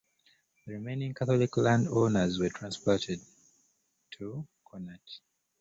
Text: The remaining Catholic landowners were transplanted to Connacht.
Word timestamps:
The 0.65 0.73
remaining 0.73 1.13
Catholic 1.13 1.55
landowners 1.57 2.39
were 2.39 2.49
transplanted 2.49 3.19
to 4.17 4.47
Connacht. 4.65 5.19